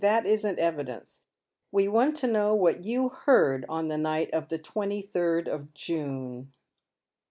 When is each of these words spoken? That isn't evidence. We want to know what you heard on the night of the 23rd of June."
That 0.01 0.25
isn't 0.25 0.57
evidence. 0.57 1.25
We 1.71 1.87
want 1.87 2.15
to 2.17 2.27
know 2.27 2.55
what 2.55 2.85
you 2.85 3.09
heard 3.09 3.67
on 3.69 3.87
the 3.87 3.99
night 3.99 4.31
of 4.33 4.47
the 4.49 4.57
23rd 4.57 5.47
of 5.47 5.75
June." 5.75 6.51